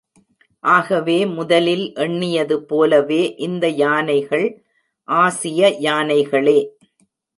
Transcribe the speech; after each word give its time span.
ஆகவே 0.63 1.25
முதலில் 1.25 1.83
எண்ணியது 1.95 2.55
போலவே 2.61 3.35
இந்த 3.37 3.67
யானைகள் 3.83 4.47
ஆசிய 5.07 5.69
யானைகளே. 5.79 6.59